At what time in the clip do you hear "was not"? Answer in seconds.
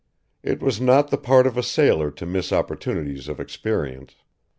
0.63-1.11